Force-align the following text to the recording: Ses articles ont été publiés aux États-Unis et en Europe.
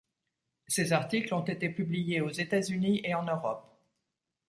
Ses 0.65 0.93
articles 0.93 1.31
ont 1.35 1.45
été 1.45 1.69
publiés 1.69 2.21
aux 2.21 2.31
États-Unis 2.31 3.01
et 3.03 3.13
en 3.13 3.21
Europe. 3.21 3.77